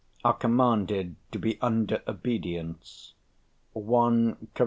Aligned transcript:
are 0.25 0.33
commanded 0.33 1.15
to 1.31 1.37
be 1.37 1.61
under 1.61 2.01
obedience" 2.07 3.13
(1 3.73 4.47
Cor. 4.55 4.59